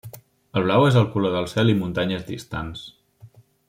El 0.61 0.65
blau 0.67 0.85
és 0.87 0.97
el 1.01 1.05
color 1.17 1.35
del 1.37 1.47
cel 1.53 1.71
i 1.75 1.77
muntanyes 1.83 2.27
distants. 2.35 2.87